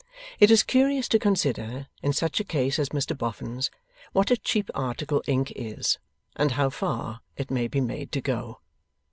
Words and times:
It 0.39 0.49
is 0.49 0.63
curious 0.63 1.07
to 1.09 1.19
consider, 1.19 1.87
in 2.01 2.11
such 2.11 2.39
a 2.39 2.43
case 2.43 2.79
as 2.79 2.89
Mr 2.89 3.15
Boffin's, 3.15 3.69
what 4.13 4.31
a 4.31 4.35
cheap 4.37 4.71
article 4.73 5.21
ink 5.27 5.53
is, 5.55 5.99
and 6.35 6.53
how 6.53 6.71
far 6.71 7.19
it 7.37 7.51
may 7.51 7.67
be 7.67 7.81
made 7.81 8.11
to 8.13 8.21
go. 8.21 8.61